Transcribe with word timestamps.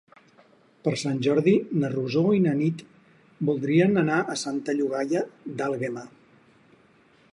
Per 0.85 0.93
Sant 1.01 1.19
Jordi 1.27 1.53
na 1.83 1.91
Rosó 1.91 2.23
i 2.37 2.41
na 2.45 2.55
Nit 2.61 2.81
voldrien 3.51 4.03
anar 4.05 4.17
a 4.23 4.39
Santa 4.45 4.77
Llogaia 4.81 5.23
d'Àlguema. 5.61 6.07